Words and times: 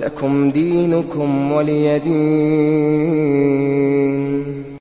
لكم 0.00 0.50
دينكم 0.50 1.52
ولي 1.52 1.98
دين. 1.98 3.33